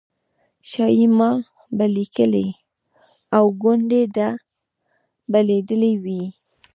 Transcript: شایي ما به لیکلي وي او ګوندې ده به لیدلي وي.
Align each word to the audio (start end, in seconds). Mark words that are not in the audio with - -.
شایي 0.69 1.05
ما 1.17 1.29
به 1.77 1.85
لیکلي 1.95 2.45
وي 2.47 2.59
او 3.37 3.45
ګوندې 3.61 4.03
ده 4.15 4.29
به 5.31 5.39
لیدلي 5.47 5.93
وي. 6.03 6.23